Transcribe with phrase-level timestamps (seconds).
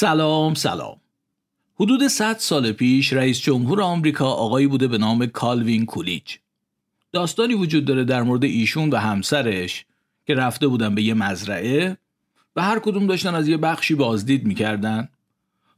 [0.00, 0.96] سلام سلام.
[1.74, 6.36] حدود 100 سال پیش رئیس جمهور آمریکا آقایی بوده به نام کالوین کولیج
[7.12, 9.84] داستانی وجود داره در مورد ایشون و همسرش
[10.26, 11.96] که رفته بودن به یه مزرعه
[12.56, 15.08] و هر کدوم داشتن از یه بخشی بازدید می‌کردن.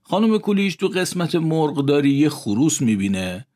[0.03, 3.47] خانم کولیج تو قسمت مرغداری یه خروس می‌بینه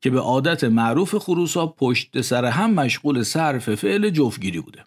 [0.00, 4.84] که به عادت معروف خروسا پشت سر هم مشغول صرف فعل جفتگیری بوده.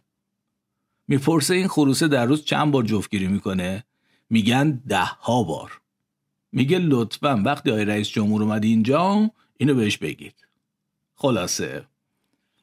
[1.07, 3.83] می‌پرسه این خروسه در روز چند بار جفتگیری می‌کنه؟
[4.29, 5.81] میگن ده ها بار.
[6.51, 10.45] میگه لطفا وقتی آی رئیس جمهور اومد اینجا اینو بهش بگید.
[11.15, 11.85] خلاصه.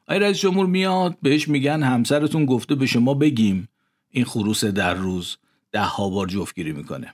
[0.07, 3.67] آی رئیس جمهور میاد بهش میگن همسرتون گفته به شما بگیم
[4.09, 5.37] این خروس در روز
[5.71, 7.13] ده ها بار جفتگیری می‌کنه.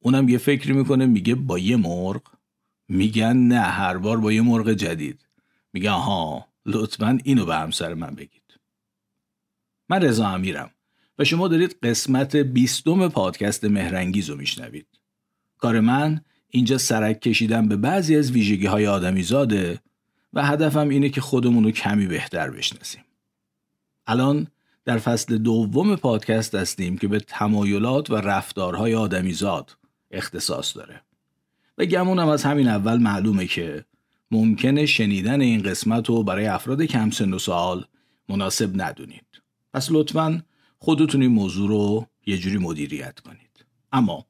[0.00, 2.22] اونم یه فکری می‌کنه میگه با یه مرغ.
[2.88, 5.26] میگن نه هر بار با یه مرغ جدید.
[5.72, 8.58] میگن ها لطفا اینو به همسر من بگید.
[9.88, 10.70] من رضا امیرم.
[11.18, 14.86] و شما دارید قسمت بیستم پادکست مهرنگیز رو میشنوید.
[15.58, 19.80] کار من اینجا سرک کشیدن به بعضی از ویژگی های آدمی زاده
[20.32, 23.04] و هدفم اینه که خودمون رو کمی بهتر بشناسیم.
[24.06, 24.46] الان
[24.84, 29.76] در فصل دوم پادکست هستیم که به تمایلات و رفتارهای آدمیزاد
[30.10, 31.00] اختصاص داره.
[31.78, 33.84] و گمونم از همین اول معلومه که
[34.30, 37.84] ممکنه شنیدن این قسمت رو برای افراد کم سن و سال
[38.28, 39.42] مناسب ندونید.
[39.74, 40.42] پس لطفا
[40.84, 43.64] خودتون این موضوع رو یه جوری مدیریت کنید.
[43.92, 44.26] اما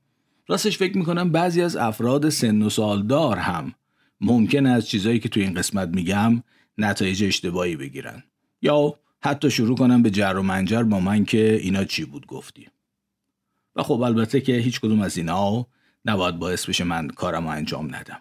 [0.47, 3.75] راستش فکر می‌کنم بعضی از افراد سن و سالدار هم
[4.21, 6.43] ممکن از چیزایی که تو این قسمت میگم
[6.79, 8.23] نتایج اشتباهی بگیرن.
[8.63, 12.69] یا حتی شروع کنم به جر و منجر با من که اینا چی بود گفتی.
[13.77, 15.67] و خب البته که هیچ کدوم از اینا
[16.05, 18.21] نباید باعث بشه من کارم انجام ندم.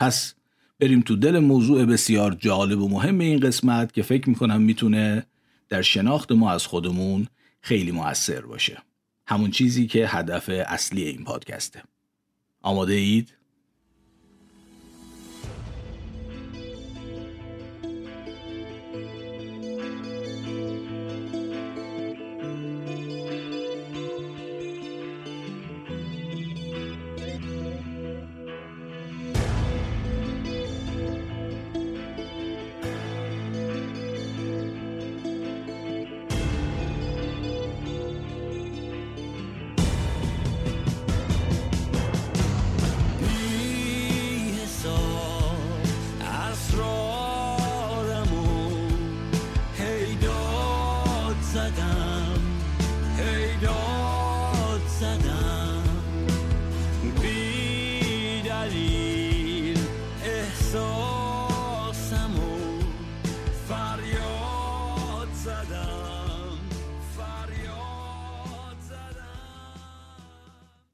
[0.00, 0.34] پس
[0.80, 5.26] بریم تو دل موضوع بسیار جالب و مهم این قسمت که فکر می‌کنم می‌تونه
[5.68, 7.26] در شناخت ما از خودمون
[7.60, 8.82] خیلی موثر باشه
[9.26, 11.82] همون چیزی که هدف اصلی این پادکسته
[12.62, 13.37] آماده اید؟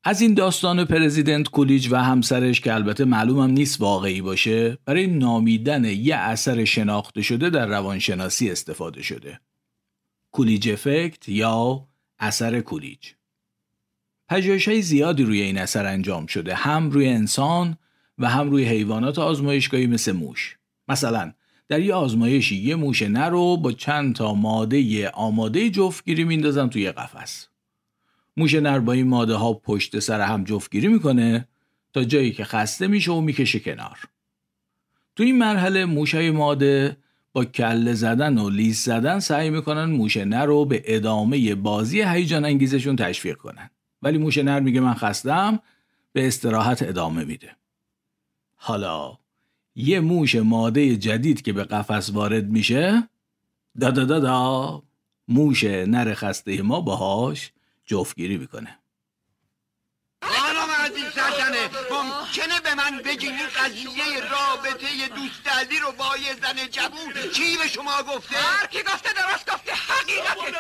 [0.06, 5.84] از این داستان پرزیدنت کولیج و همسرش که البته معلومم نیست واقعی باشه برای نامیدن
[5.84, 9.40] یه اثر شناخته شده در روانشناسی استفاده شده.
[10.32, 11.86] کولیج افکت یا
[12.18, 13.08] اثر کولیج.
[14.28, 17.76] پژوهش های زیادی روی این اثر انجام شده هم روی انسان
[18.18, 20.56] و هم روی حیوانات آزمایشگاهی مثل موش.
[20.88, 21.32] مثلا
[21.68, 26.92] در یه آزمایشی یه موش نر رو با چند تا ماده آماده جفتگیری میندازن توی
[26.92, 27.53] قفس.
[28.36, 31.48] موش نر با این ماده ها پشت سر هم جفتگیری می‌کنه
[31.92, 33.98] تا جایی که خسته میشه و می‌کشه کنار.
[35.16, 36.96] تو این مرحله موش های ماده
[37.32, 42.44] با کله زدن و لیس زدن سعی می‌کنن موش نر رو به ادامه بازی هیجان
[42.44, 43.70] انگیزشون تشویق کنن.
[44.02, 45.58] ولی موش نر میگه من خستم
[46.12, 47.56] به استراحت ادامه میده.
[48.54, 49.18] حالا
[49.74, 53.08] یه موش ماده جدید که به قفس وارد میشه
[53.80, 54.82] دا دا دا دا
[55.28, 57.52] موش نر خسته ما باهاش
[57.86, 58.83] جفتگیری می‌کنه.
[62.34, 67.56] ممکنه به من بگی این قضیه رابطه دوست علی رو با یه زن جوون کی
[67.56, 70.58] به شما گفته؟ هر کی گفته درست گفته حقیقته.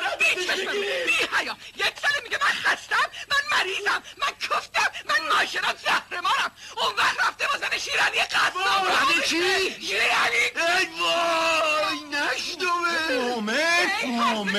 [1.06, 1.56] بی حیا.
[1.76, 6.50] یک ساله میگه من خستم من مریضم من کفتم من معاشرم زهرمارم.
[6.76, 10.44] اون وقت رفته با زن شیرعلی قصاب یعنی چی؟ شیرعلی.
[10.78, 14.54] ای وای نشدوه اومد اومد.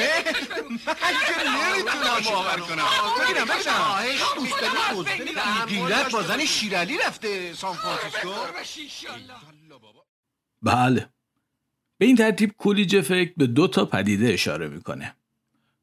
[0.85, 2.87] من که نمی‌تونم باور کنم.
[3.19, 3.45] ببینم
[5.03, 5.65] ببینم.
[5.67, 8.29] گیرت با زن شیرالی رفته سان فرانسیسکو؟
[10.61, 11.09] بله.
[11.97, 15.15] به این ترتیب کولیج افکت به دو تا پدیده اشاره می‌کنه.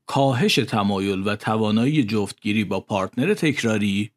[0.06, 4.10] کاهش تمایل و توانایی جفتگیری با پارتنر تکراری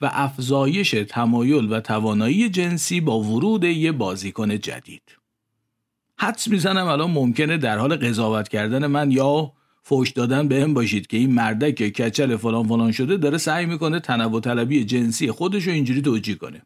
[0.00, 5.18] و افزایش تمایل و توانایی جنسی با ورود یه بازیکن جدید.
[6.18, 9.52] حدس می‌زنم الان ممکنه در حال قضاوت کردن من یا
[9.82, 14.00] فوش دادن به هم باشید که این مردک کچل فلان فلان شده داره سعی می‌کنه
[14.00, 16.62] تنوع طلبی جنسی خودش رو اینجوری توجیه کنه.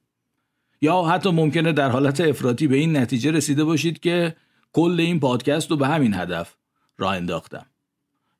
[0.81, 4.37] یا حتی ممکنه در حالت افراطی به این نتیجه رسیده باشید که
[4.73, 6.55] کل این پادکست رو به همین هدف
[6.99, 7.67] راه انداختم.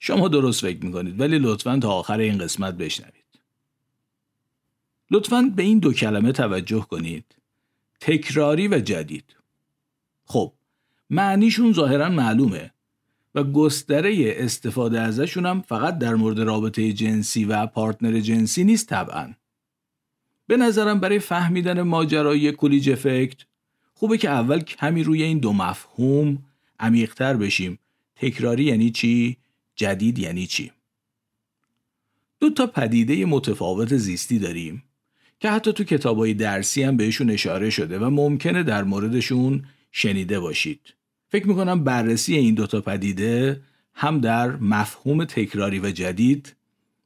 [0.01, 3.41] شما درست فکر می‌کنید ولی لطفا تا آخر این قسمت بشنوید.
[5.11, 7.25] لطفا به این دو کلمه توجه کنید.
[8.01, 9.37] تکراری و جدید.
[10.25, 10.53] خب
[11.11, 12.73] معنیشون ظاهرا معلومه.
[13.37, 19.35] و گستره استفاده ازشون هم فقط در مورد رابطه جنسی و پارتنر جنسی نیست طبعا.
[20.47, 23.41] به نظرم برای فهمیدن ماجرای کلیج افکت
[23.95, 26.39] خوبه که اول کمی روی این دو مفهوم
[26.81, 27.79] عمیقتر بشیم.
[28.17, 29.37] تکراری یعنی چی؟
[29.75, 30.73] جدید یعنی چی؟
[32.41, 34.83] دو تا پدیده متفاوت زیستی داریم
[35.41, 40.96] که حتی تو کتابای درسی هم بهشون اشاره شده و ممکنه در موردشون شنیده باشید.
[41.29, 43.61] فکر می‌کنم بررسی این دوتا پدیده
[43.95, 46.57] هم در مفهوم تکراری و جدید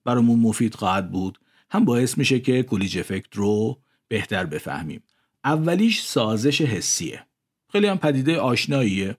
[0.04, 1.38] برامون مفید خواهد بود.
[1.70, 3.78] هم باعث میشه که کلیج افکت رو
[4.08, 5.02] بهتر بفهمیم.
[5.44, 7.26] اولیش سازش حسیه.
[7.72, 9.16] خیلی هم پدیده آشناییه.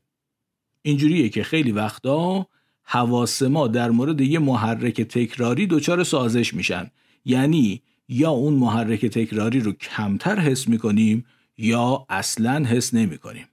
[0.82, 2.48] اینجوریه که خیلی وقتا
[2.84, 6.92] حواس ما در مورد یه محرک تکراری دچار سازش میشن.
[7.26, 11.26] یعنی یا اون محرک تکراری رو کمتر حس می‌کنیم
[11.58, 13.46] یا اصلا حس نمی‌کنیم.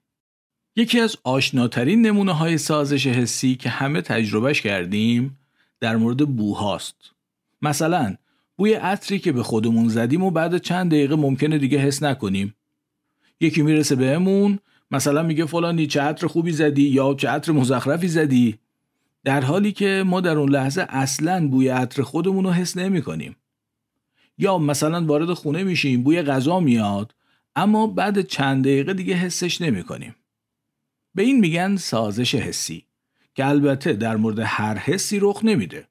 [0.76, 5.38] یکی از آشناترین نمونه های سازش حسی که همه تجربهش کردیم
[5.80, 6.96] در مورد بوهاست
[7.62, 8.16] مثلا
[8.56, 12.54] بوی عطری که به خودمون زدیم و بعد چند دقیقه ممکنه دیگه حس نکنیم
[13.40, 14.58] یکی می‌رسه بهمون
[14.90, 18.58] مثلا میگه فلانی چه عطر خوبی زدی یا چه عطر مزخرفی زدی
[19.24, 23.36] در حالی که ما در اون لحظه اصلا بوی عطر خودمون رو حس نمی کنیم.
[24.38, 27.14] یا مثلا وارد خونه میشیم بوی غذا میاد
[27.56, 30.14] اما بعد چند دقیقه دیگه حسش نمی کنیم.
[31.14, 32.84] به این میگن سازش حسی
[33.34, 35.88] که البته در مورد هر حسی رخ نمیده.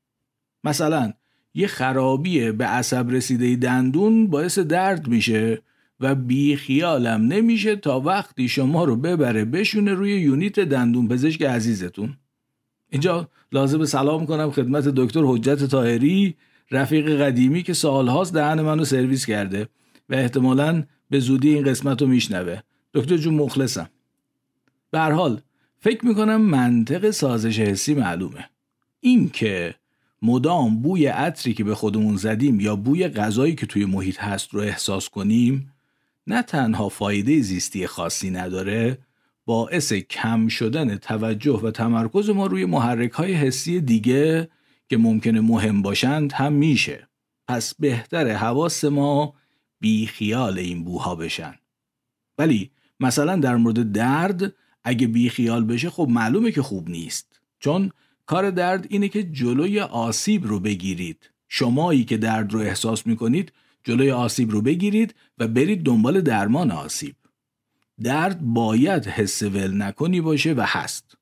[0.64, 1.14] مثلا
[1.54, 5.62] یه خرابی به عصب رسیده دندون باعث درد میشه
[6.00, 12.18] و بی خیالم نمیشه تا وقتی شما رو ببره بشونه روی یونیت دندون پزشک عزیزتون.
[12.90, 16.36] اینجا لازم سلام کنم خدمت دکتر حجت تاهری
[16.72, 19.68] رفیق قدیمی که سالهاست دهن منو سرویس کرده
[20.10, 22.60] و احتمالا به زودی این قسمت رو میشنوه
[22.94, 23.90] دکتر جون مخلصم
[24.92, 25.42] به حال
[25.80, 28.50] فکر می‌کنم منطق سازش حسی معلومه
[29.00, 29.76] این که
[30.22, 34.60] مدام بوی عطری که به خودمون زدیم یا بوی غذایی که توی محیط هست رو
[34.60, 35.74] احساس کنیم
[36.28, 38.98] نه تنها فایده زیستی خاصی نداره
[39.46, 44.50] باعث کم شدن توجه و تمرکز ما روی محرک های حسی دیگه
[44.90, 47.08] که ممکنه مهم باشند هم میشه.
[47.48, 49.34] پس بهتر حواس ما
[49.80, 51.56] بی خیال این بوها بشن.
[52.38, 54.54] ولی مثلا در مورد درد
[54.88, 57.40] اگه بی خیال بشه خب معلومه که خوب نیست.
[57.60, 57.92] چون
[58.26, 61.30] کار درد اینه که جلوی آسیب رو بگیرید.
[61.48, 63.52] شمایی که درد رو احساس می‌کنید
[63.84, 67.16] جلوی آسیب رو بگیرید و برید دنبال درمان آسیب.
[68.04, 71.18] درد باید حس ول نکنی باشه و هست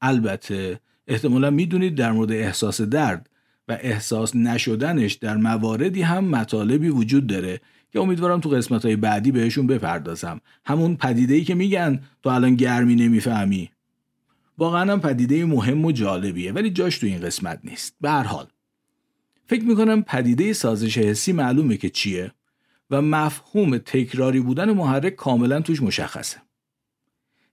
[0.00, 3.30] البته احتمالا می‌دونید در مورد احساس درد
[3.68, 7.60] و احساس نشدنش در مواردی هم مطالبی وجود داره
[7.96, 10.40] که امیدوارم تو قسمت های بعدی بهشون بپردازم.
[10.64, 13.70] همون پدیده ای که میگن تو الان گرمی نمی‌فهمی.
[14.58, 17.94] واقعا هم پدیده مهم و جالبیه ولی جاش تو این قسمت نیست.
[18.00, 18.46] به هر حال.
[19.46, 22.32] فکر می‌کنم پدیده سازش حسی معلومه که چیه
[22.90, 26.36] و مفهوم تکراری بودن محرک کاملا توش مشخصه.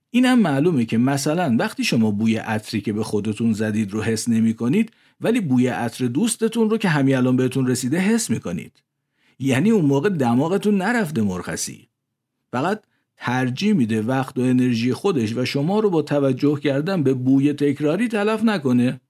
[0.09, 4.53] اینم معلومه که مثلا وقتی شما بوی عطری که به خودتون زدید رو حس نمی
[4.53, 8.83] کنید ولی بوی عطر دوستتون رو که همین الان بهتون رسیده حس می کنید
[9.39, 11.87] یعنی اون موقع دماغتون نرفته مرخصی.
[12.51, 12.83] فقط
[13.17, 18.07] ترجیح میده وقت و انرژی خودش و شما رو با توجه کردن به بوی تکراری
[18.07, 19.01] تلف نکنه.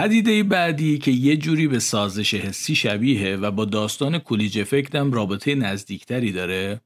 [0.00, 5.54] پدیده بعدی که یه جوری به سازش حسی شبیه و با داستان کلیج افکتم رابطه
[5.54, 6.80] نزدیکتری داره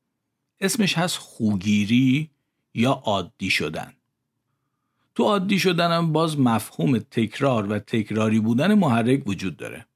[0.61, 2.30] اسمش هست خوگیری
[2.75, 3.92] یا عادی شدن.
[5.14, 9.87] تو عادی شدنم باز مفهوم تکرار و تکراری بودن محرک وجود داره.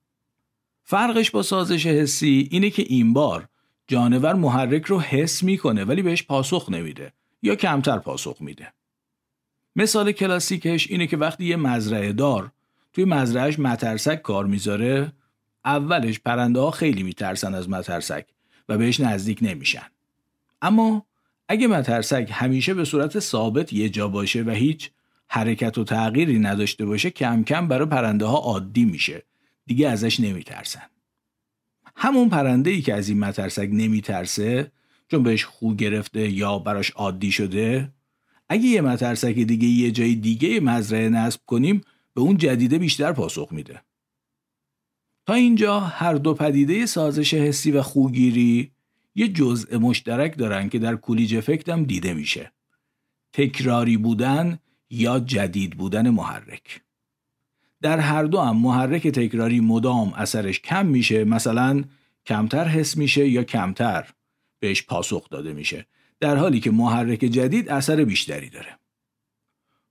[0.84, 3.48] فرقش با سازش حسی اینه که این بار
[3.88, 8.72] جانور محرک رو حس می‌کنه ولی بهش پاسخ نمیده یا کمتر پاسخ میده.
[9.76, 12.52] مثال کلاسیکش اینه که وقتی یه مزرعه دار
[12.92, 15.12] توی مزرعهش مترسک کار می‌ذاره.
[15.64, 18.26] اولش پرنده ها خیلی میترسن از مترسک
[18.68, 19.86] و بهش نزدیک نمیشن.
[20.62, 21.06] اما
[21.48, 24.90] اگه مترسک همیشه به صورت ثابت یه جا باشه و هیچ
[25.28, 29.22] حرکت و تغییری نداشته باشه کم کم برای پرنده ها عادی میشه.
[29.66, 30.82] دیگه ازش نمیترسن.
[31.96, 34.72] همون پرنده ای که از این مترسک نمیترسه
[35.08, 37.92] چون بهش خو گرفته یا براش عادی شده
[38.48, 41.80] اگه یه مترسک دیگه یه جای دیگه مزرعه نصب کنیم
[42.18, 43.82] به اون جدیده بیشتر پاسخ میده.
[45.26, 48.72] تا اینجا هر دو پدیده سازش حسی و خوگیری
[49.14, 52.52] یه جزء مشترک دارن که در کولیج افکت هم دیده میشه.
[53.32, 54.58] تکراری بودن
[54.90, 56.80] یا جدید بودن محرک.
[57.82, 61.84] در هر دو هم محرک تکراری مدام اثرش کم میشه مثلا
[62.26, 64.10] کمتر حس میشه یا کمتر
[64.60, 65.86] بهش پاسخ داده میشه.
[66.20, 68.77] در حالی که محرک جدید اثر بیشتری داره.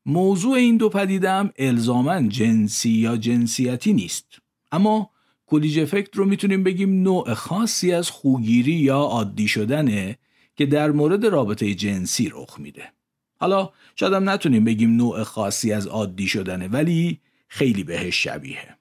[0.08, 4.26] موضوع این دو پدیده هم الزامن جنسی یا جنسیتی نیست.
[4.72, 5.10] اما
[5.46, 10.18] کولیج افکت رو می‌تونیم بگیم نوع خاصی از خوگیری یا عادی شدنه
[10.56, 12.92] که در مورد رابطه جنسی رخ میده.
[13.40, 18.78] حالا شاید هم نتونیم بگیم نوع خاصی از عادی شدنه ولی خیلی بهش شبیه.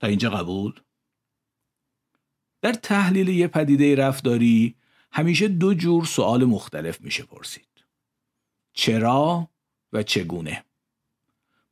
[0.00, 0.72] تا اینجا قبول؟
[2.62, 4.74] در تحلیل یه پدیده رفتاری
[5.12, 7.84] همیشه دو جور سوال مختلف میشه پرسید.
[8.72, 9.48] چرا؟
[9.92, 10.64] و چگونه.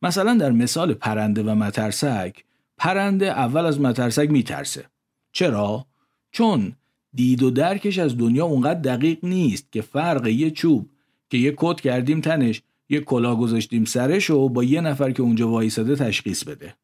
[0.03, 2.45] مثلا در مثال پرنده و مترسک
[2.79, 4.85] پرنده اول از مترسک میترسه.
[5.33, 5.87] چرا؟
[6.31, 6.73] چون
[7.15, 10.91] دید و درکش از دنیا اونقدر دقیق نیست که فرق یه چوب
[11.31, 15.49] که یه کت کردیم تنش یه کلا گذاشتیم سرش و با یه نفر که اونجا
[15.49, 16.75] وایساده تشخیص بده.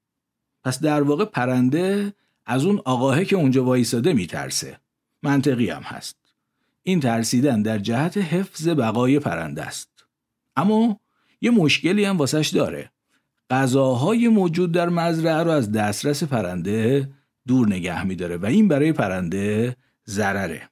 [0.64, 2.12] پس در واقع پرنده
[2.46, 4.78] از اون آقاهه که اونجا وایساده میترسه.
[5.22, 6.16] منطقی هم هست.
[6.82, 10.04] این ترسیدن در جهت حفظ بقای پرنده است.
[10.56, 11.00] اما
[11.42, 12.90] یه مشکلی هم واسش داره.
[13.50, 17.08] غذاهای موجود در مزرعه رو از دسترس پرنده
[17.46, 19.76] دور نگه میداره و این برای پرنده
[20.08, 20.68] ضرره.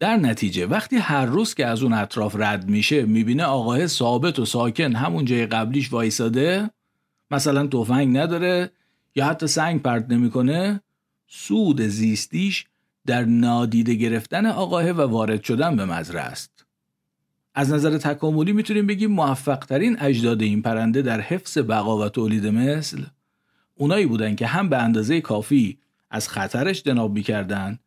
[0.00, 4.44] در نتیجه وقتی هر روز که از اون اطراف رد میشه می‌بینه آقاه ثابت و
[4.44, 6.70] ساکن همون جای قبلیش وایساده
[7.30, 8.70] مثلا تفنگ نداره
[9.14, 10.80] یا حتی سنگ پرت نمی‌کنه
[11.26, 12.66] سود زیستیش
[13.06, 16.59] در نادیده گرفتن آقاه و وارد شدن به مزرعه است.
[17.54, 22.46] از نظر تکاملی می‌تونیم بگیم موفق ترین اجداد این پرنده در حفظ بقا و تولید
[22.46, 23.02] مثل
[23.74, 25.78] اونایی بودن که هم به اندازه کافی
[26.10, 27.78] از خطرش جناب می‌کردن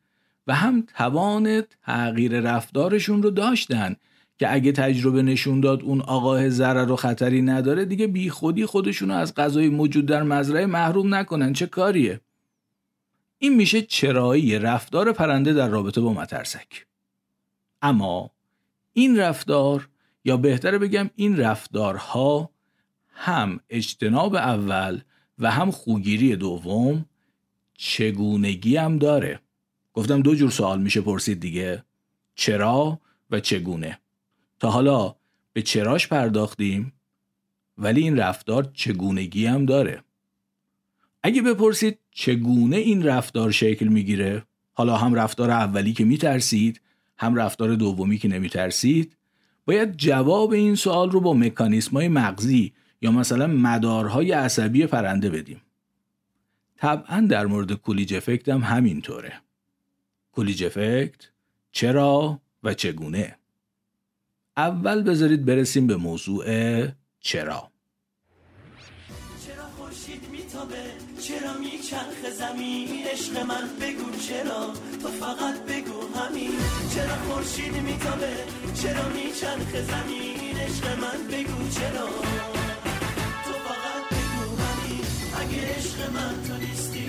[0.48, 3.96] و هم توان تغییر رفتارشون رو داشتن
[4.39, 9.10] که اگه تجربه نشون داد اون آقاه ضرر و خطری نداره دیگه بی خودی خودشون
[9.10, 11.53] رو از غذای موجود در مزرعه محروم نکنن.
[11.53, 12.22] چه کاریه؟
[13.38, 16.86] این میشه چرایی رفتار پرنده در رابطه با مترسک.
[17.82, 18.32] اما
[18.93, 19.89] این رفتار
[20.25, 22.50] یا بهتره بگم این رفتارها
[23.09, 25.01] هم اجتناب اول
[25.39, 27.05] و هم خوگیری دوم
[27.77, 29.39] چگونگی هم داره.
[29.93, 31.83] گفتم دو جور سوال میشه پرسید دیگه.
[32.35, 33.00] چرا
[33.31, 34.00] و چگونه؟
[34.59, 35.15] تا حالا
[35.53, 36.93] به چراش پرداختیم
[37.77, 40.03] ولی این رفتار چگونگی هم داره.
[41.23, 46.81] اگه بپرسید چگونه این رفتار شکل می‌گیره؟ حالا هم رفتار اولی که میترسید
[47.17, 49.17] هم رفتار دومی که نمیترسید؟
[49.65, 55.62] باید جواب این سوال رو با مکانیسم های مغزی یا مثلا مدارهای عصبی پرنده بدیم.
[56.77, 59.34] طبعا در مورد کولیج افکت هم همینطوره.
[60.32, 61.29] کولیج افکت
[61.72, 63.38] چرا و چگونه؟
[64.58, 66.46] اول بذارید برسیم به موضوع
[67.20, 67.72] چرا.
[70.63, 70.84] میتابه
[71.22, 76.51] چرا میچرخ زمین؟ عشق من بگو چرا؟ تو فقط بگو همین.
[76.96, 78.34] چرا خورشید میتابه؟
[78.82, 82.08] چرا میچرخ زمین؟ عشق من بگو چرا؟
[83.46, 85.05] تو فقط بگو همین.
[85.41, 87.08] اگه عشق من تو نیستی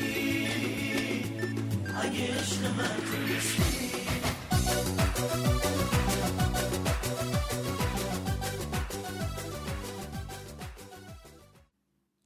[2.02, 3.83] اگه عشق من تو نیستی.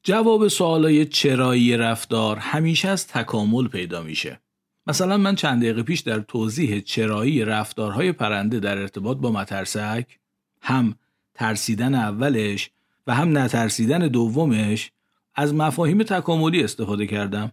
[0.08, 4.40] جواب سوالای چرایی رفتار همیشه از تکامل پیدا میشه.
[4.86, 10.18] مثلا من چند دقیقه پیش در توضیح چرایی رفتارهای پرنده در ارتباط با مترسک
[10.62, 10.94] هم
[11.34, 12.70] ترسیدن اولش
[13.06, 14.90] و هم نترسیدن دومش
[15.34, 17.52] از مفاهیم تکاملی استفاده کردم.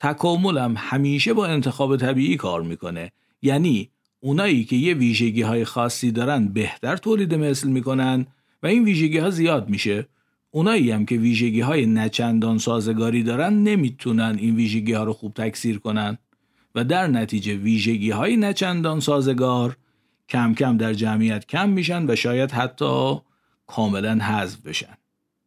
[0.00, 6.48] تکاملم همیشه با انتخاب طبیعی کار می‌کنه یعنی اونایی که یه ویژگی های خاصی دارن
[6.48, 8.26] بهتر تولید مثل می‌کنن
[8.62, 10.06] و این ویژگی ها زیاد میشه
[10.50, 15.78] اونایی هم که ویژگی های نچندان سازگاری دارن نمی‌تونن این ویژگی ها رو خوب تکثیر
[15.78, 16.18] کنن
[16.74, 19.76] و در نتیجه ویژگی های نچندان سازگار
[20.28, 23.20] کم کم در جمعیت کم میشن و شاید حتی
[23.66, 24.96] کاملا حذف بشن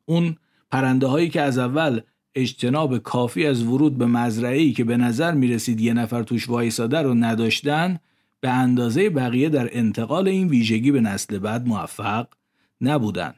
[0.05, 0.35] اون
[0.71, 2.01] پرنده هایی که از اول
[2.35, 7.01] اجتناب کافی از ورود به مزرعه که به نظر می رسید یه نفر توش وایساده
[7.01, 7.99] رو نداشتن
[8.41, 12.27] به اندازه بقیه در انتقال این ویژگی به نسل بعد موفق
[12.81, 13.33] نبودن.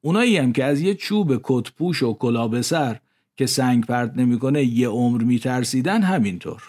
[0.00, 3.00] اونایی هم که از یه چوب کتپوش و کلاه سر
[3.36, 6.62] که سنگ پرت نمی‌کنه یه عمر میترسیدن همینطور.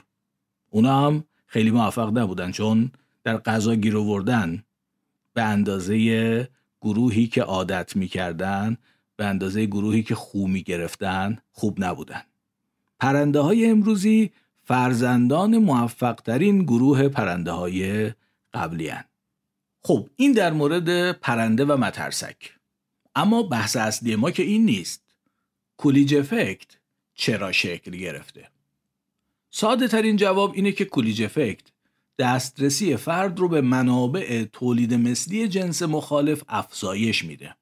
[0.69, 2.91] اونا هم خیلی موفق نبودن چون
[3.23, 4.63] در غذا گیر آوردن
[5.33, 6.49] به اندازه
[6.81, 8.77] گروهی که عادت می‌کردن
[9.15, 12.21] به اندازه گروهی که خو می‌گرفتن خوب نبودن.
[12.99, 14.31] پرنده های امروزی
[14.63, 18.11] فرزندان موفقترین گروه پرنده های
[18.53, 19.03] قبلی هن.
[19.83, 22.60] خب این در مورد پرنده و مترسک
[23.15, 25.03] اما بحث اصلی ما که این نیست.
[25.77, 26.77] کولیج افکت
[27.15, 28.47] چرا شکل گرفته؟
[29.51, 31.71] ساده ترین جواب اینه که کولیج افکت
[32.19, 37.55] دسترسی فرد رو به منابع تولید مثلی جنس مخالف افزایش میده.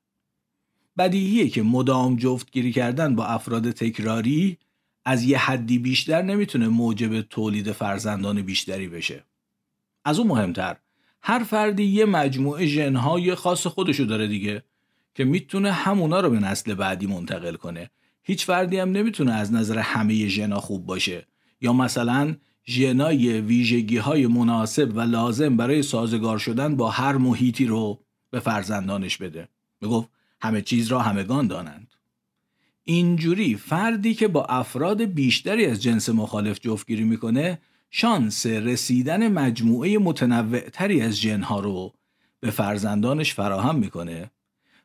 [0.97, 4.57] بدیهیه که مدام جفتگیری کردن با افراد تکراری
[5.05, 9.23] از یه حدی بیشتر نمی‌تونه موجب تولید فرزندان بیشتری بشه.
[10.05, 10.77] از اون مهمتر
[11.21, 14.63] هر فردی یه مجموعه ژنهای خاص خودشو داره دیگه.
[15.19, 17.89] که می‌تونه همونا رو به نسل بعدی منتقل کنه.
[18.23, 21.27] هیچ فردی هم نمی‌تونه از نظر همه ژنا خوب باشه.
[21.61, 22.35] یا مثلا
[22.67, 27.99] ژنای ویژگی های مناسب و لازم برای سازگار شدن با هر محیطی رو
[28.31, 29.47] به فرزندانش بده.
[29.81, 30.09] می‌گفت
[30.41, 31.93] همه چیز را همگان دانند.
[32.83, 37.59] اینجوری فردی که با افراد بیشتری از جنس مخالف جفتگیری می‌کنه
[37.91, 41.93] شانس رسیدن مجموعه متنوعتری از جنها رو
[42.39, 44.31] به فرزندانش فراهم می‌کنه.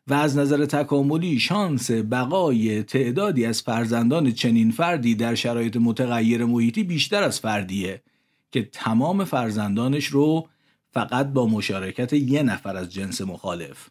[0.06, 6.82] و از نظر تکاملی شانس بقای تعدادی از فرزندان چنین فردی در شرایط متغیر محیطی
[6.82, 8.02] بیشتر از فردیه
[8.50, 10.48] که تمام فرزندانش رو
[10.90, 13.88] فقط با مشارکت یه نفر از جنس مخالف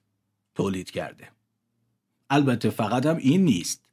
[0.56, 1.28] تولید کرده.
[2.30, 3.84] البته فقط هم این نیست.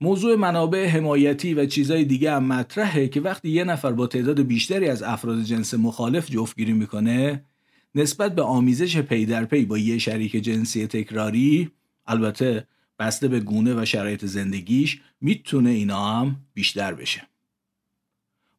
[0.00, 4.88] موضوع منابع حمایتی و چیزای دیگه هم مطرحه که وقتی یه نفر با تعداد بیشتری
[4.88, 7.44] از افراد جنس مخالف جفتگیری می‌کنه
[7.94, 11.70] نسبت به آمیزش پی در پی با یه شریک جنسی تکراری
[12.06, 12.66] البته
[12.98, 17.22] بسته به گونه و شرایط زندگیش می‌تونه اینا هم بیشتر بشه.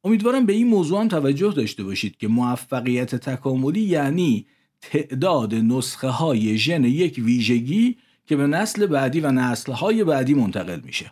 [0.03, 4.45] امیدوارم به این موضوع هم توجه داشته باشید که موفقیت تکاملی یعنی
[4.81, 10.79] تعداد نسخه های ژن یک ویژگی که به نسل بعدی و نسل های بعدی منتقل
[10.83, 11.11] میشه.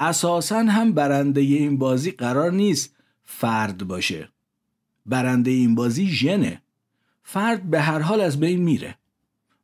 [0.00, 4.28] اساسا هم برنده این بازی قرار نیست فرد باشه.
[5.06, 6.62] برنده این بازی ژنه.
[7.22, 8.98] فرد به هر حال از بین میره.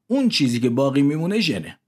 [0.07, 1.79] اون چیزی که باقی میمونه ژنه.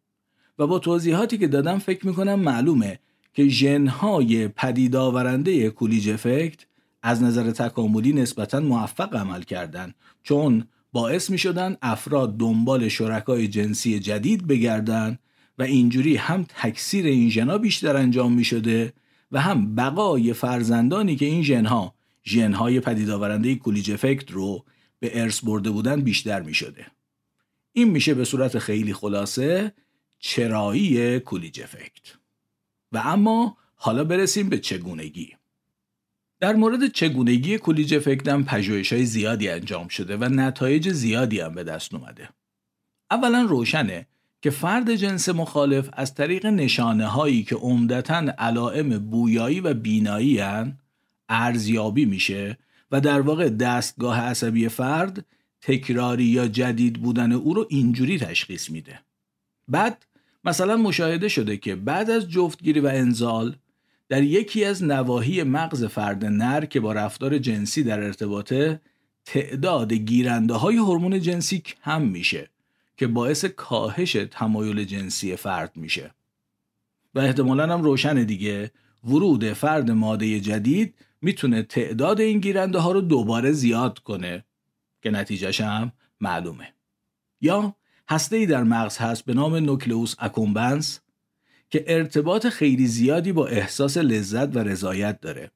[0.58, 2.98] و با توضیحاتی که دادم فکر می‌کنم معلومه
[3.34, 6.66] که ژنهای پدید آورنده کولیج افکت
[7.02, 9.94] از نظر تکاملی نسبتا موفق عمل کردن.
[10.22, 15.18] چون باعث می شدن افراد دنبال شرکای جنسی جدید بگردن
[15.58, 18.92] و اینجوری هم تکثیر این ژنها بیشتر انجام می شده
[19.32, 24.64] و هم بقای فرزندانی که این ژنها ژنهای پدید آورنده کولیج افکت رو
[25.00, 26.86] به ارث برده بودن بیشتر می شده.
[27.72, 29.72] این میشه به صورت خیلی خلاصه
[30.18, 32.16] چرایی کولیج افکت.
[32.92, 35.36] و اما حالا برسیم به چگونگی.
[36.40, 41.54] در مورد چگونگی کولیج افکت هم پژوهش های زیادی انجام شده و نتایج زیادی هم
[41.54, 42.28] به دست اومده.
[43.10, 44.06] اولا روشنه
[44.42, 50.40] که فرد جنس مخالف از طریق نشانه هایی که عمدتا علائم بویایی و بینایی
[51.28, 52.58] ارزیابی میشه
[52.90, 55.24] و در واقع دستگاه عصبی فرد
[55.60, 59.00] تکراری یا جدید بودن او رو اینجوری تشخیص میده.
[59.68, 60.06] بعد
[60.44, 63.56] مثلا مشاهده شده که بعد از جفتگیری و انزال
[64.08, 68.80] در یکی از نواحی مغز فرد نر که با رفتار جنسی در ارتباطه
[69.24, 72.50] تعداد گیرنده های هورمون جنسی کم میشه
[72.96, 76.14] که باعث کاهش تمایل جنسی فرد میشه
[77.14, 78.70] و احتمالا هم روشن دیگه
[79.04, 84.44] ورود فرد ماده جدید می‌تونه تعداد این گیرنده ها رو دوباره زیاد کنه.
[85.02, 86.74] که نتیجهش هم معلومه.
[87.40, 87.74] یا
[88.08, 91.00] هسته ای در مغز هست به نام نوکلئوس اکومبنس
[91.70, 95.50] که ارتباط خیلی زیادی با احساس لذت و رضایت داره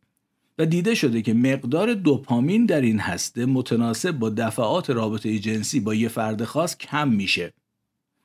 [0.59, 5.95] و دیده شده که مقدار دوپامین در این هسته متناسب با دفعات رابطه جنسی با
[5.95, 7.53] یه فرد خاص کم میشه.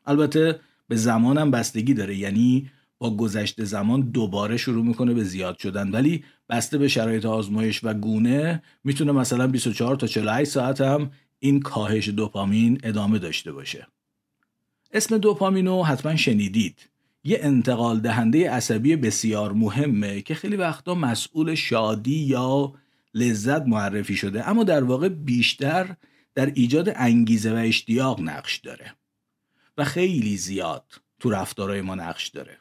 [0.06, 5.92] البته به زمانم بستگی داره یعنی با گذشت زمان دوباره شروع می‌کنه به زیاد شدن.
[5.92, 11.60] ولی بسته به شرایط آزمایش و گونه می‌تونه مثلا 24 تا 48 ساعت هم این
[11.60, 13.88] کاهش دوپامین ادامه داشته باشه.
[14.92, 16.90] اسم دوپامینو حتما شنیدید.
[17.24, 22.74] یه انتقال دهنده عصبی بسیار مهمه که خیلی وقتا مسئول شادی یا
[23.14, 25.96] لذت معرفی شده اما در واقع بیشتر
[26.36, 28.96] در ایجاد انگیزه و اشتیاق نقش داره
[29.78, 30.84] و خیلی زیاد
[31.20, 32.58] تو رفتارهای ما نقش داره.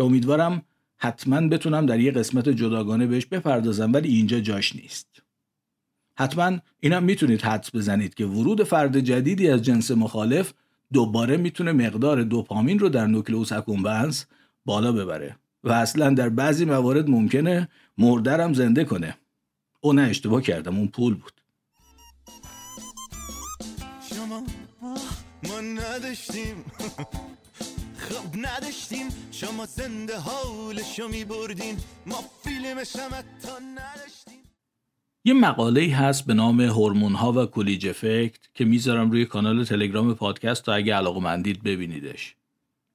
[0.00, 0.62] که امیدوارم
[0.96, 5.22] حتما بتونم در یه قسمت جداگانه بهش بپردازم ولی اینجا جاش نیست.
[6.18, 10.52] حتما اینم می‌تونید حدس بزنید که ورود فرد جدیدی از جنس مخالف
[10.92, 14.26] دوباره می‌تونه مقدار دوپامین رو در نوکلئوس اکومبنس
[14.64, 19.16] بالا ببره و اصلا در بعضی موارد ممکنه مردرم زنده کنه.
[19.80, 21.32] او نه اشتباه کردم اون پول بود.
[24.10, 24.42] شما
[25.48, 26.64] ما نداشتیم.
[28.10, 29.06] خب نداشتیم.
[29.32, 32.84] شما زنده حالشو می بردین ما فیلم
[33.42, 34.42] تا نداشتیم.
[35.24, 40.14] یه مقاله هست به نام هورمون ها و کلیج افکت که می‌ذارم روی کانال تلگرام
[40.14, 42.34] پادکست تا اگه علاقه مندید ببینیدش.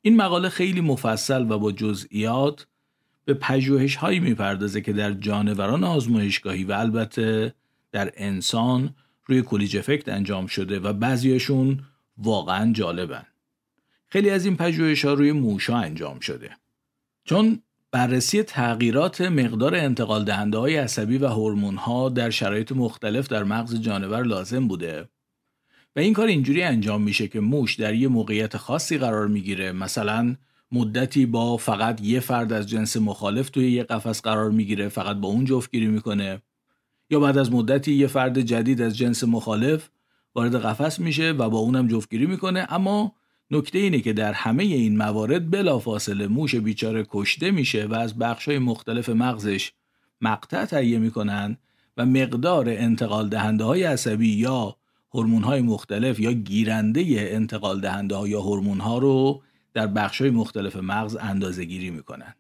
[0.02, 2.68] این مقاله خیلی مفصل و با جزئیات
[3.26, 7.54] به پژوهش هایی می‌پردازه که در جانوران آزمایشگاهی و البته
[7.92, 11.84] در انسان روی کلیج افکت انجام شده و بعضیشون
[12.18, 13.26] واقعا جالبن.
[14.08, 16.50] خیلی از این پژوهش ها روی موشا انجام شده.
[17.24, 23.44] چون بررسی تغییرات مقدار انتقال دهنده های عصبی و هورمون ها در شرایط مختلف در
[23.44, 25.10] مغز جانور لازم بوده
[25.96, 29.72] و این کار اینجوری انجام میشه که موش در یه موقعیت خاصی قرار می‌گیره.
[29.72, 30.36] مثلا
[30.72, 35.28] مدتی با فقط یه فرد از جنس مخالف توی یه قفس قرار می‌گیره فقط با
[35.28, 36.42] اون جفتگیری می‌کنه.
[37.10, 39.90] یا بعد از مدتی یه فرد جدید از جنس مخالف
[40.36, 42.68] وارد قفس میشه و با اونم جفتگیری می‌کنه.
[42.70, 43.16] اما
[43.52, 48.60] نکته اینه که در همه این موارد بلافاصله موش بیچاره کشته میشه و از بخشای
[48.60, 49.72] مختلف مغزش
[50.22, 51.58] مقطع تهیه می‌کنن
[51.98, 54.76] و مقدار انتقال دهنده های عصبی یا
[55.14, 60.30] هورمون های مختلف یا گیرنده انتقال دهنده ها یا هورمون ها رو در بخش های
[60.30, 62.36] مختلف مغز اندازه گیری می‌کنن.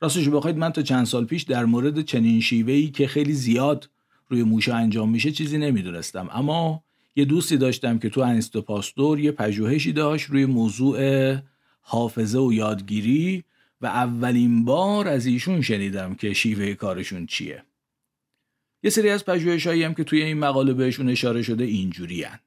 [0.00, 3.90] راستش بخواید من تا چند سال پیش در مورد چنین شیوهی که خیلی زیاد
[4.28, 6.84] روی موشه انجام میشه چیزی نمی‌دونستم اما
[7.16, 11.34] یه دوستی داشتم که تو انستو پاستور یه پژوهشی داشت روی موضوع
[11.80, 13.44] حافظه و یادگیری
[13.80, 17.64] و اولین بار از ایشون شنیدم که شیوه کارشون چیه.
[18.82, 22.38] یه سری از پژوهش هم که توی این مقاله بهشون اشاره شده اینجوری هن.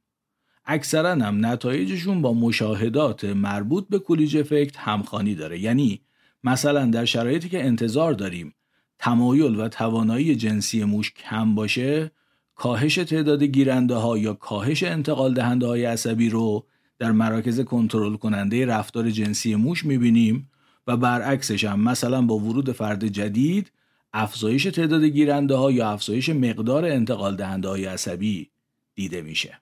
[0.65, 6.01] اکثرا هم نتایجشون با مشاهدات مربوط به کلیج افکت همخانی داره یعنی
[6.43, 8.55] مثلا در شرایطی که انتظار داریم
[8.99, 12.11] تمایل و توانایی جنسی موش کم باشه
[12.55, 16.65] کاهش تعداد گیرنده ها یا کاهش انتقال دهنده های عصبی رو
[16.99, 20.49] در مراکز کنترل کننده رفتار جنسی موش می‌بینیم
[20.87, 23.71] و برعکسش هم مثلا با ورود فرد جدید
[24.13, 28.49] افزایش تعداد گیرنده ها یا افزایش مقدار انتقال دهنده های عصبی
[28.95, 29.59] دیده میشه.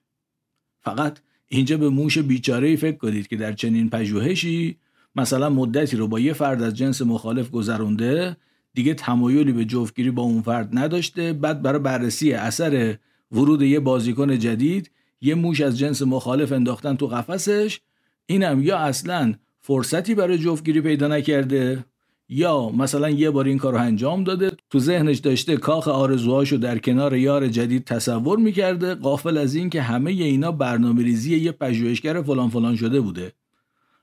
[0.80, 4.78] فقط اینجا به موش بیچاره فکر کنید که در چنین پژوهشی
[5.16, 8.36] مثلا مدتی رو با یه فرد از جنس مخالف گذرونده
[8.74, 11.32] دیگه تمایلی به جفتگیری با اون فرد نداشته.
[11.32, 12.98] بعد برای بررسی اثر
[13.32, 17.80] ورود یه بازیکن جدید یه موش از جنس مخالف انداختن تو قفسش.
[18.26, 21.84] اینم یا اصلا فرصتی برای جفتگیری پیدا نکرده
[22.28, 24.50] یا مثلا یه بار این کار رو انجام داده.
[24.70, 29.82] تو ذهنش داشته کاخ آرزوهاشو در کنار یار جدید تصور می‌کرده قافل از این که
[29.82, 33.32] همه اینا برنامه ریزی یه پژوهشگر فلان فلان شده بوده.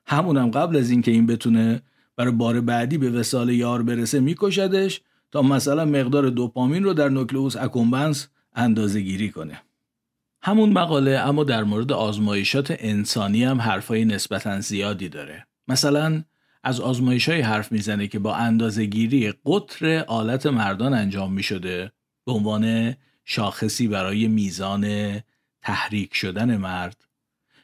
[0.06, 1.82] همونم قبل از اینکه این بتونه
[2.16, 5.00] برای بار بعدی به وسال یار برسه میکشدش
[5.32, 9.62] تا مثلا مقدار دوپامین رو در نوکلئوس اکومبنس اندازه گیری کنه.
[10.42, 15.46] همون مقاله اما در مورد آزمایشات انسانی هم حرفای نسبتا زیادی داره.
[15.68, 16.22] مثلا
[16.62, 21.92] از آزمایش های حرف می‌زنه که با اندازه گیری قطر آلت مردان انجام می شده
[22.26, 22.94] به عنوان
[23.24, 25.14] شاخصی برای میزان
[25.62, 27.04] تحریک شدن مرد.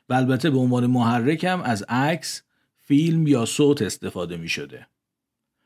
[0.09, 2.43] و البته به عنوان محرک هم از عکس
[2.87, 4.87] فیلم یا صوت استفاده می شده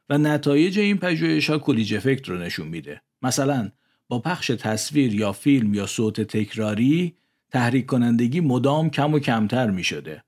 [0.08, 3.02] و نتایج این پژوهش ها کلیج افکت رو نشون میده.
[3.22, 3.70] مثلا
[4.08, 7.16] با پخش تصویر یا فیلم یا صوت تکراری
[7.50, 10.24] تحریک کنندگی مدام کم و کمتر می شده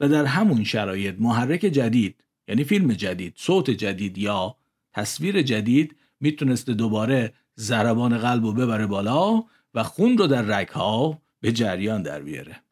[0.00, 4.56] و در همون شرایط محرک جدید یعنی فیلم جدید صوت جدید یا
[4.92, 11.52] تصویر جدید می‌تونسته دوباره ضربان قلب رو ببره بالا و خون رو در رگها به
[11.52, 12.62] جریان در بیاره.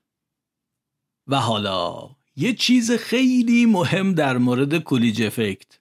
[1.26, 5.78] و حالا یه چیز خیلی مهم در مورد کلیج افکت.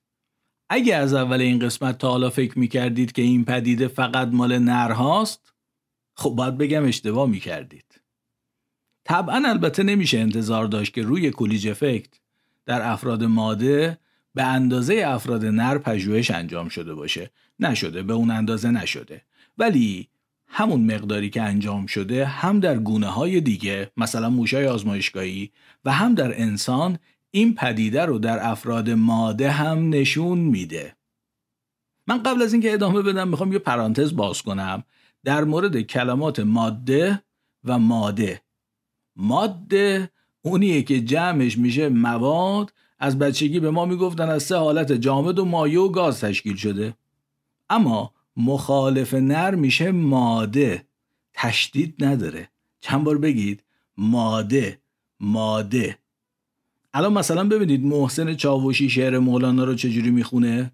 [0.70, 5.54] اگه از اول این قسمت تا حالا فکر می‌کردید که این پدیده فقط مال نرهاست
[6.15, 8.02] خب باید بگم اشتباه می‌کردید.
[9.04, 12.20] طبعا البته نمیشه انتظار داشت که روی کلیج افکت
[12.65, 13.98] در افراد ماده
[14.34, 17.32] به اندازه افراد نر پژوهش انجام شده باشه.
[17.60, 19.22] نشده به اون اندازه نشده.
[19.58, 20.10] ولی
[20.48, 25.52] همون مقداری که انجام شده هم در گونه های دیگه مثلا موشای آزمایشگاهی
[25.86, 27.00] و هم در انسان
[27.32, 30.96] این پدیده رو در افراد ماده هم نشون میده.
[32.08, 34.84] من قبل از اینکه ادامه بدم می‌خوام یه پرانتز باز کنم
[35.24, 37.22] در مورد کلمات ماده
[37.64, 38.42] و ماده.
[39.16, 45.40] ماده اونیه که جمعش میشه مواد از بچگی به ما می‌گفتن از سه حالت جامد
[45.40, 46.94] و مایع و گاز تشکیل شده.
[47.70, 50.88] اما مخالف نر میشه ماده.
[51.34, 52.50] تشدید نداره.
[52.80, 53.63] چند بار بگید؟
[53.98, 54.82] ماده.
[55.19, 55.98] ماده.
[56.93, 60.71] الان مثلا ببینید محسن چاوشی شعر مولانا رو چجوری می‌خونه؟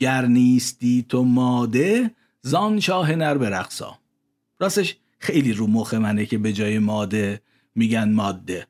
[0.00, 2.10] گر نیستی تو ماده
[2.42, 3.98] زان شاه نر برقصا
[4.58, 7.40] راستش خیلی رو مخ منه که به جای ماده
[7.74, 8.66] میگن ماده.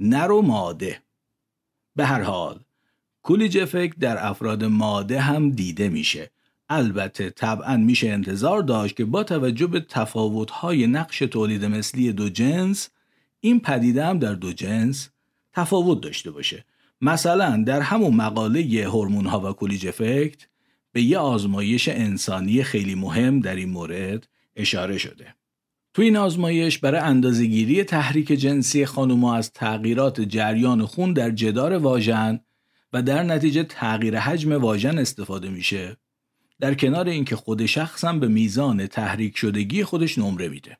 [0.00, 1.02] نر و ماده.
[1.96, 2.60] به هر حال
[3.22, 6.30] کولیج افکت در افراد ماده هم دیده میشه.
[6.68, 12.88] البته طبعا میشه انتظار داشت که با توجه به تفاوت‌های نقش تولید مثلی دو جنس
[13.40, 15.08] این پدیده هم در دو جنس
[15.52, 16.64] تفاوت داشته باشه.
[17.00, 20.46] مثلا در همون مقاله هورمون ها و کولیج افکت
[20.92, 25.34] به یه آزمایش انسانی خیلی مهم در این مورد اشاره شده.
[25.94, 32.40] تو این آزمایش برای اندازهگیری تحریک جنسی خانوما از تغییرات جریان خون در جدار واژن
[32.92, 35.96] و در نتیجه تغییر حجم واژن استفاده میشه
[36.60, 40.78] در کنار اینکه خود شخص هم به میزان تحریک شدگی خودش نمره میده.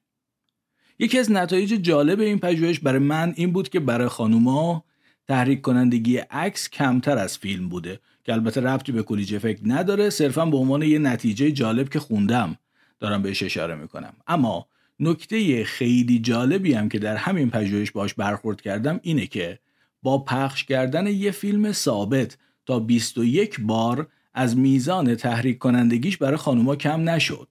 [0.99, 4.85] یکی از نتایج جالب این پژوهش برای من این بود که برای خانوما
[5.29, 10.47] تحریک کنندگی عکس کمتر از فیلم بوده که البته ربطی به کلیج افکت نداره صرفا
[10.47, 12.57] به عنوان یه نتیجه جالب که خوندم.
[13.01, 14.13] دارم بهش اشاره می‌کنم.
[14.27, 14.67] اما
[15.01, 19.59] نکته خیلی جالبی هم که در همین پژوهش باش برخورد کردم اینه که
[20.03, 26.77] با پخش کردن یه فیلم ثابت تا 21 بار از میزان تحریک کنندگیش برای خانوما
[26.77, 27.49] کم نشد.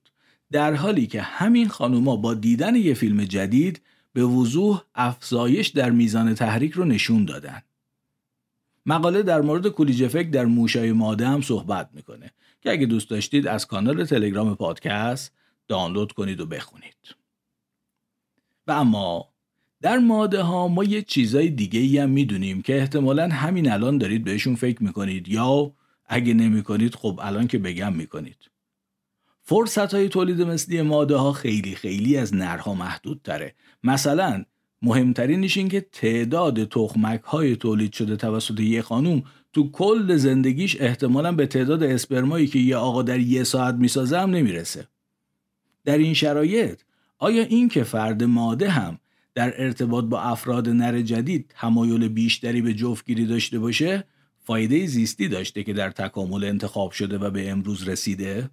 [0.52, 3.80] در حالی که همین خانوما با دیدن یه فیلم جدید
[4.12, 7.62] به وضوح افزایش در میزان تحریک رو نشون دادن.
[8.88, 13.46] مقاله در مورد کولیج افکت در موشای ماده هم صحبت می‌کنه که اگه دوست داشتید
[13.46, 15.32] از کانال تلگرام پادکست
[15.68, 17.14] دانلود کنید و بخونید.
[18.66, 19.28] و اما
[19.82, 24.24] در ماده ها ما یه چیزای دیگه ای هم می‌دونیم که احتمالا همین الان دارید
[24.24, 25.72] بهشون فکر می‌کنید یا
[26.06, 28.50] اگه نمی کنید خب الان که بگم می‌کنید.
[29.42, 34.44] فرصت های تولید مثلی ماده ها خیلی خیلی از نرها محدود تره مثلا
[34.82, 41.32] مهمترینش این که تعداد تخمک های تولید شده توسط یه خانوم تو کل زندگیش احتمالا
[41.32, 44.88] به تعداد اسپرمایی که یه آقا در یه ساعت می‌سازه هم نمی‌رسه
[45.84, 46.80] در این شرایط
[47.18, 48.98] آیا این که فرد ماده هم
[49.34, 54.04] در ارتباط با افراد نر جدید تمایل بیشتری به جفتگیری داشته باشه
[54.44, 58.50] فایده زیستی داشته که در تکامل انتخاب شده و به امروز رسیده؟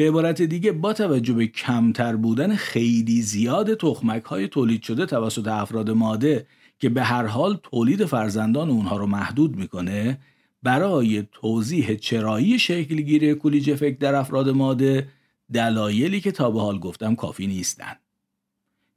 [0.00, 5.48] به عبارت دیگه با توجه به کمتر بودن خیلی زیاد تخمک های تولید شده توسط
[5.48, 6.46] افراد ماده
[6.78, 10.18] که به هر حال تولید فرزندان اونها رو محدود می‌کنه
[10.62, 15.08] برای توضیح چرایی شکلگیری کولیج افکت در افراد ماده
[15.52, 17.96] دلایلی که تا به حال گفتم کافی نیستن.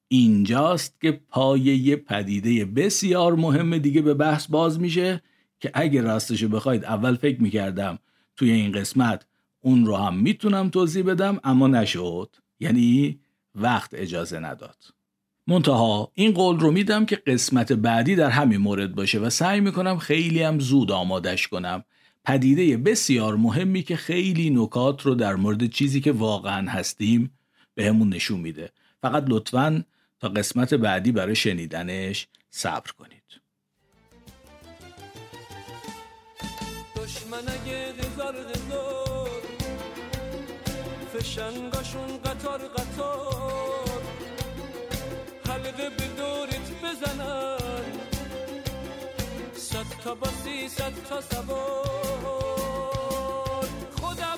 [0.08, 5.22] اینجاست که پایه پدیده بسیار مهم دیگه به بحث باز میشه
[5.60, 8.00] که اگه راستشو بخواید اول فکر می‌کردم
[8.36, 9.26] توی این قسمت
[9.66, 12.36] اون رو هم می‌تونم توضیح بدم اما نشد.
[12.60, 13.20] یعنی
[13.56, 14.78] وقت اجازه نداد.
[15.48, 19.98] منتها این قول رو میدم که قسمت بعدی در همین مورد باشه و سعی می‌کنم
[19.98, 21.84] خیلی هم زود آمادش کنم.
[22.26, 27.32] پدیده بسیار مهمی که خیلی نکات رو در مورد چیزی که واقعا هستیم
[27.76, 28.72] به همون نشون میده.
[29.02, 29.84] فقط لطفا
[30.20, 33.13] تا قسمت بعدی برای شنیدنش صبر کنید.
[41.34, 44.02] فشنگاشون قطار قطار.
[45.48, 47.58] حلقه به دورت بزنن.
[49.54, 52.24] صد تا باسی صد تا سوار.
[53.92, 54.38] خودم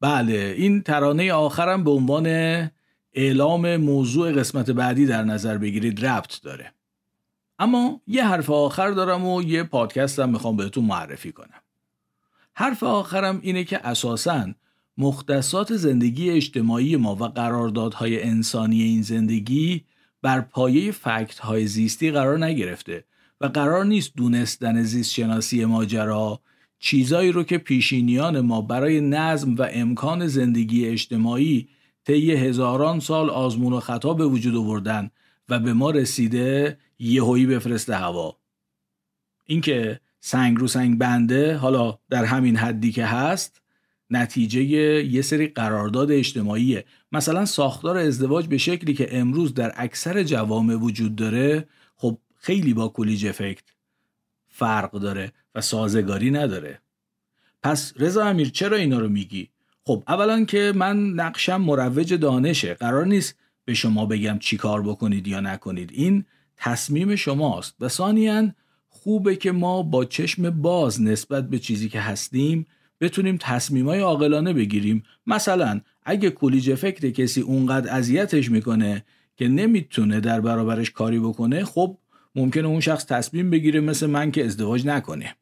[0.00, 2.26] بله این ترانه آخرم به عنوان
[3.12, 6.74] اعلام موضوع قسمت بعدی در نظر بگیرید ربط داره.
[7.58, 11.62] اما یه حرف آخر دارم و یه پادکست هم می‌خوام بهتون معرفی کنم.
[12.54, 14.54] حرف آخرم اینه که اساساً
[14.98, 19.84] مختصات زندگی اجتماعی ما و قراردادهای انسانی این زندگی
[20.22, 23.04] بر پایه فکت های زیستی قرار نگرفته
[23.40, 26.40] و قرار نیست دونستن زیست شناسی ماجرا
[26.78, 31.68] چیزایی رو که پیشینیان ما برای نظم و امکان زندگی اجتماعی
[32.04, 35.10] طی هزاران سال آزمون و خطا به وجود آوردن
[35.48, 38.38] و به ما رسیده یهویی بفرسته هوا.
[39.46, 43.60] اینکه سنگ رو سنگ بنده حالا در همین حدی که هست
[44.10, 44.60] نتیجه
[45.04, 46.84] یه سری قرارداد اجتماعیه.
[47.12, 52.88] مثلا ساختار ازدواج به شکلی که امروز در اکثر جوامع وجود داره خب خیلی با
[52.88, 53.64] کولیج افکت
[54.48, 56.80] فرق داره و سازگاری نداره.
[57.62, 59.48] پس رضا امیر چرا اینا رو میگی؟
[59.84, 62.74] خب اولا که من نقشم مروج دانشه.
[62.74, 65.90] قرار نیست به شما بگم چی کار بکنید یا نکنید.
[65.92, 66.24] این
[66.56, 67.74] تصمیم شماست.
[67.80, 68.52] و ثانیا
[68.94, 72.66] خوبه که ما با چشم باز نسبت به چیزی که هستیم
[73.00, 75.02] بتونیم تصمیمای عاقلانه بگیریم.
[75.26, 79.04] مثلا اگه کولیج فکر کسی اونقدر اذیتش می‌کنه
[79.36, 81.98] که نمی‌تونه در برابرش کاری بکنه خب
[82.34, 85.36] ممکنه اون شخص تصمیم بگیره مثل من که ازدواج نکنه.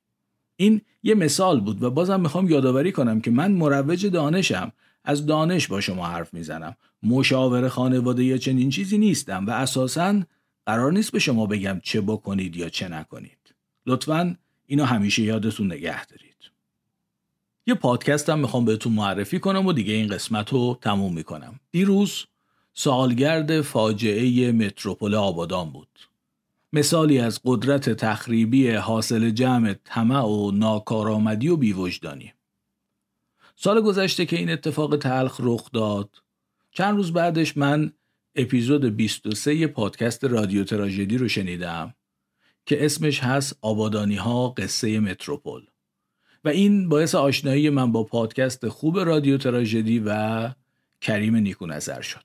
[0.56, 4.72] این یه مثال بود و بازم می‌خوام یادآوری کنم که من مروج دانشم.
[5.04, 6.76] از دانش با شما حرف می‌زنم.
[7.02, 10.22] مشاور خانواده یا چنین چیزی نیستم و اساسا
[10.66, 13.39] قرار نیست به شما بگم چه بکنید یا چه نکنید.
[13.86, 16.36] لطفا اینو همیشه یادتون نگه دارید.
[17.66, 21.60] یه پادکست هم می‌خوام بهتون معرفی کنم و دیگه این قسمت رو تموم می‌کنم.
[21.70, 22.26] دیروز
[22.74, 25.88] سالگرد فاجعه متروپول آبادان بود.
[26.72, 32.32] مثالی از قدرت تخریبی حاصل جمع طمع و ناکارآمدی و بیوجدانی.
[33.56, 36.22] سال گذشته که این اتفاق تلخ رخ داد.
[36.72, 37.92] چند روز بعدش من
[38.34, 41.94] اپیزود 23 پادکست رادیو تراژدی رو شنیدم.
[42.66, 45.66] که اسمش هست آبادانی ها قصه متروپول.
[46.44, 50.50] و این باعث آشنایی من با پادکست خوب رادیو تراژدی و
[51.00, 52.24] کریم نیکو نظر شد.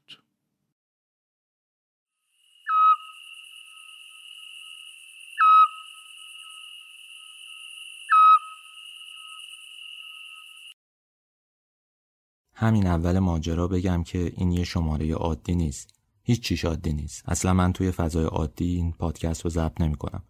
[12.53, 15.94] همین اول ماجرا بگم که این یه شماره عادی نیست.
[16.27, 17.29] هیچ چیش عادی نیست.
[17.29, 20.23] اصلا من توی فضای عادی این پادکست رو ضبط نمی کنم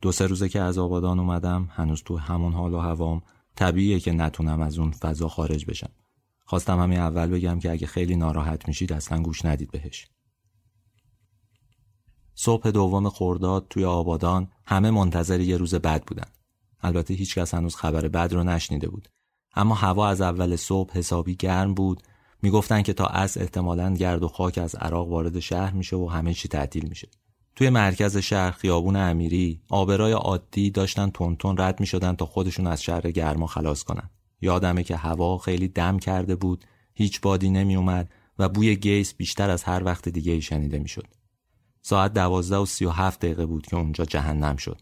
[0.00, 3.22] دو سه روزه که از آبادان اومدم هنوز تو همون حال و هوام
[3.56, 5.90] طبیعیه که نتونم از اون فضا خارج بشم.
[6.44, 10.08] خواستم همین اول بگم که اگه خیلی ناراحت میشید اصلا گوش ندید بهش.
[12.34, 16.28] صبح دوم خورداد توی آبادان همه منتظر یه روز بد بودن.
[16.80, 19.08] البته هیچکس هنوز خبر بد رو نشنیده بود.
[19.54, 22.02] اما هوا از اول صبح حسابی گرم بود.
[22.42, 26.34] می‌گفتن که تا از احتمالا گرد و خاک از عراق وارد شهر میشه و همه
[26.34, 27.08] چی تعطیل میشه.
[27.56, 33.10] توی مرکز شهر خیابون امیری آبرای عادی داشتن تونتون رد می‌شدن تا خودشون از شهر
[33.10, 34.10] گرما خلاص کنن.
[34.40, 39.50] یادمه که هوا خیلی دم کرده بود هیچ بادی نمی اومد و بوی گیس بیشتر
[39.50, 41.06] از هر وقت دیگه ای شنیده می‌شد.
[41.82, 44.80] ساعت دوازده و سی و هفت دقیقه بود که اونجا جهنم شد.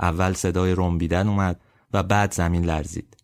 [0.00, 1.60] اول صدای رنبیدن اومد
[1.92, 3.16] و بعد زمین لرزید.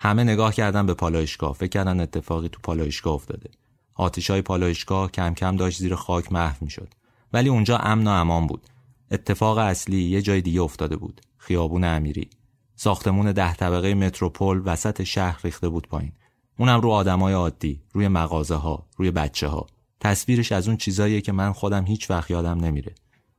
[0.00, 1.52] همه نگاه کردن به پالایشگاه.
[1.52, 3.50] فکر کردن اتفاقی تو پالایشگاه افتاده.
[3.94, 6.88] آتیش های پالایشگاه کم کم داشت زیر خاک محو می‌شد.
[7.32, 8.66] ولی اونجا امن و امان بود.
[9.10, 11.20] اتفاق اصلی یه جای دیگه افتاده بود.
[11.38, 12.30] خیابون امیری.
[12.76, 16.12] ساختمون ده طبقه متروپول وسط شهر ریخته بود پایین.
[16.58, 19.66] اونم رو آدمای عادی روی مغازه ها روی بچه ها
[20.00, 22.94] تصویرش از اون چیزاییه که من خودم هیچ وقت یادم نمیره.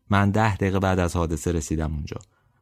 [0.10, 2.18] من ده دقیقه بعد از حادثه رسیدم اونجا.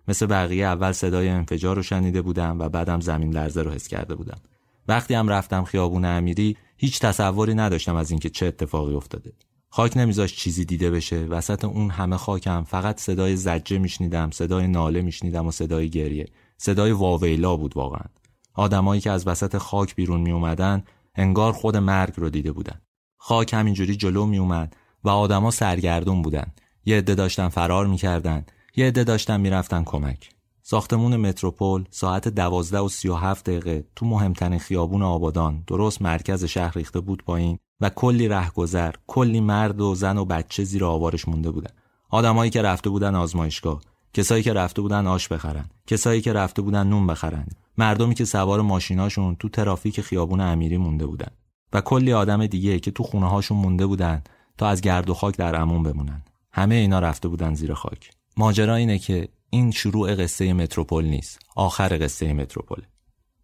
[0.08, 4.16] مثل بقیه اول صدای انفجار رو شنیده بودم و بعدم زمین لرزه رو حس کرده
[4.16, 4.40] بودم.
[4.88, 9.34] وقتی هم رفتم خیابون امیری هیچ تصوری نداشتم از اینکه چه اتفاقی افتاده.
[9.70, 15.02] خاک نمیذاش چیزی دیده بشه وسط اون همه خاکم فقط صدای زجه میشنیدم صدای ناله
[15.02, 16.26] میشنیدم و صدای گریه.
[16.58, 18.06] صدای واویلا بود واقعا.
[18.54, 20.84] آدمایی که از وسط خاک بیرون می اومدن
[21.16, 22.82] انگار خود مرگ رو دیده بودن.
[23.18, 26.48] خاک همینجوری جلو می اومد و آدما سرگردون بودن.
[26.86, 28.46] یه عده داشتن فرار می‌کردن.
[28.76, 30.30] یه عده داشتن می‌رفتن کمک.
[30.62, 36.46] ساختمون متروپول ساعت دوازده و سی و هفت دقیقه تو مهمترین خیابون آبادان درست مرکز
[36.46, 41.28] شهر ریخته بود پایین و کلی رهگذر کلی مرد و زن و بچه زیر آوارش
[41.28, 41.72] مونده بودن.
[42.10, 43.82] آدمایی که رفته بودن آزمایشگاه
[44.14, 47.48] کسایی که رفته بودن آش بخرن کسایی که رفته بودن نون بخرن.
[47.78, 51.32] مردمی که سوار ماشیناشون تو ترافیک خیابون امیری مونده بودن.
[51.74, 54.24] و کلی آدم دیگه که تو خونه هاشون مونده بودن
[54.58, 56.22] تا از گرد و خاک در امون بمونن.
[56.52, 58.19] همه اینا رفته بودن زیر خاک.
[58.38, 62.82] ماجرا اینه که این شروع قصه متروپول نیست آخر قصه متروپول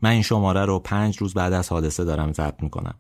[0.02, 2.96] من این شماره رو پنج روز بعد از حادثه دارم ضبط می‌کنم.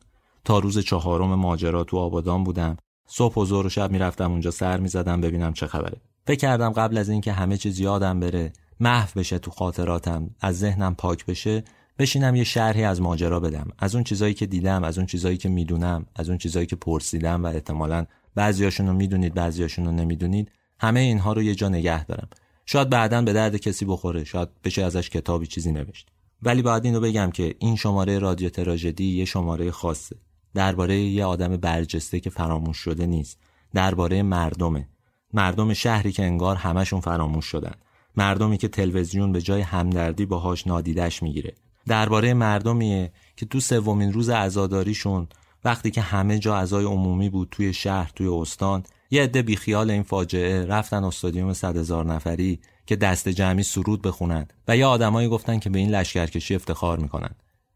[0.45, 2.77] تا روز چهارم ماجرا تو آبادان بودم.
[3.07, 6.01] صبح و ظهر و شب می‌رفتم اونجا سر می‌زدم ببینم چه خبره.
[6.27, 10.95] فکر کردم قبل از اینکه همه چیز یادم بره محو بشه تو خاطراتم از ذهنم
[10.95, 11.63] پاک بشه
[11.99, 13.67] بشینم یه شرحی از ماجرا بدم.
[13.79, 17.43] از اون چیزایی که دیدم از اون چیزایی که می‌دونم از اون چیزایی که پرسیدم
[17.43, 18.05] و احتمالا
[18.35, 20.51] بعضیاشون رو می‌دونید بعضیاشون رو نمی‌دونید.
[20.79, 22.27] همه اینها رو یه جا نگه دارم.
[22.65, 26.07] شاید بعدا به درد کسی بخوره شاید بشه ازش کتابی چیزی نوشت.
[26.41, 30.15] ولی باید اینو بگم که این شماره رادیو تراژدی یه شماره خاصه.
[30.53, 33.39] درباره یه آدم برجسته که فراموش شده نیست.
[33.73, 34.87] درباره مردمه.
[35.33, 37.73] مردم شهری که انگار همشون فراموش شدن.
[38.17, 41.53] مردمی که تلویزیون به جای همدردی باهاش نادیدش می‌گیره.
[41.87, 45.27] درباره مردمیه که تو سومین روز عزاداریشون
[45.65, 50.03] وقتی که همه جا عزای عمومی بود توی شهر توی استان یه عده بیخیال این
[50.03, 55.59] فاجعه رفتن استادیوم صد هزار نفری که دست جمعی سرود بخونن و یه آدمایی گفتن
[55.59, 57.29] که به این لشکرکشی افتخار می‌کنن.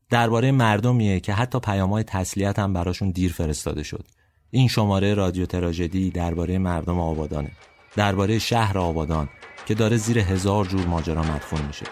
[0.10, 4.06] درباره مردمیه که حتی پیامهای تسلیت هم براشون دیر فرستاده شد.
[4.52, 7.52] این شماره رادیو تراژدی درباره مردم آبادانه.
[7.96, 9.30] درباره شهر آبادان
[9.66, 11.86] که داره زیر هزار جور ماجرا مدفون میشه.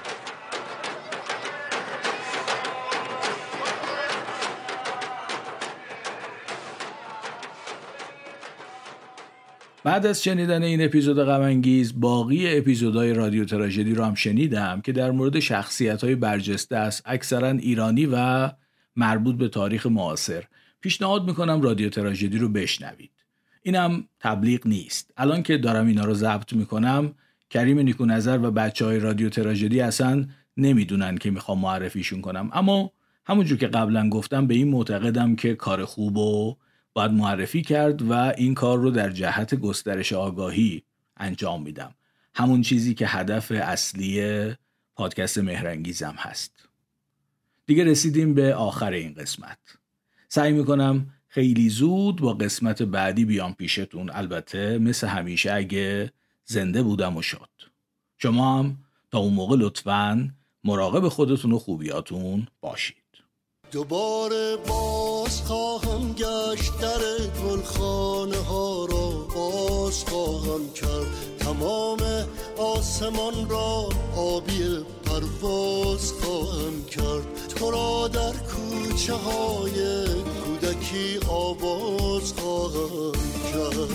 [9.87, 15.11] بعد از شنیدن این اپیزود غمانگیز باقی اپیزودهای رادیو تراژدی رو هم شنیدم که در
[15.11, 18.49] مورد شخصیت های برجسته است اکثرا ایرانی و
[18.95, 20.43] مربوط به تاریخ معاصر.
[20.81, 23.11] پیشنهاد می‌کنم رادیو تراژدی رو بشنوید.
[23.63, 25.11] اینم تبلیغ نیست.
[25.17, 27.13] الان که دارم اینا رو ضبط می‌کنم
[27.49, 30.25] کریم نیکو نظر و بچه های رادیو تراژدی اصلا
[30.57, 32.49] نمی‌دونن که می‌خوام معرفیشون کنم.
[32.53, 32.91] اما
[33.25, 36.55] همونجور که قبلا گفتم به این معتقدم که کار خوب و
[36.97, 40.83] باید معرفی کرد و این کار رو در جهت گسترش آگاهی
[41.17, 41.95] انجام میدم.
[42.33, 44.53] همون چیزی که هدف اصلی
[44.95, 46.69] پادکست مهرنگیزم هست.
[47.65, 49.57] دیگه رسیدیم به آخر این قسمت.
[50.29, 54.09] سعی می‌کنم خیلی زود با قسمت بعدی بیام پیشتون.
[54.09, 56.11] البته مثل همیشه اگه
[56.45, 57.49] زنده بودم و شد.
[58.17, 58.77] شما هم
[59.11, 60.29] تا اون موقع لطفا
[60.63, 62.97] مراقب خودتون و خوبیاتون باشید.
[63.71, 64.57] دوباره
[65.27, 66.99] باز خواهم گشت در
[67.43, 69.09] گلخانه ها را.
[69.35, 71.07] باز خواهم کرد
[71.39, 71.99] تمام
[72.57, 73.89] آسمان را.
[74.17, 77.49] آبی پرواز خواهم کرد.
[77.55, 83.11] تو را در کوچه های کودکی آواز خواهم
[83.53, 83.89] کرد.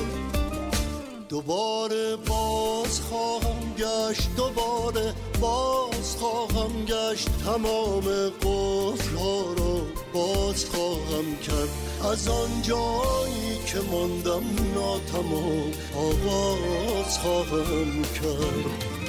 [1.29, 7.29] دوباره باز خواهم گشت دوباره باز خواهم گشت.
[7.45, 8.05] تمام
[8.43, 11.69] قفل ها رو باز خواهم کرد.
[12.13, 14.45] از آن جایی که ماندم
[14.75, 19.02] ناتمام آغاز خواهم کرد.